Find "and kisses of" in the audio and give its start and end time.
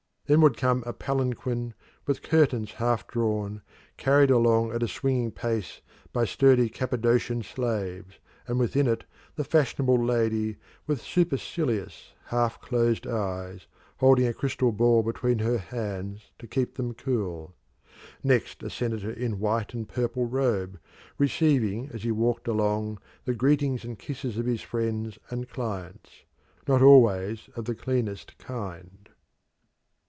23.83-24.45